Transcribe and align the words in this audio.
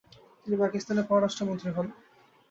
তিনি 0.43 0.55
পাকিস্তানের 0.57 1.07
পররাষ্ট্রমন্ত্রী 1.09 1.69
হন। 1.71 1.87